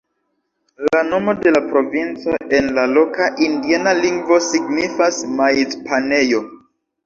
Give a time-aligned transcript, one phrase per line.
[0.87, 6.47] La nomo de la provinco en la loka indiana lingvo signifas "maiz-panejo".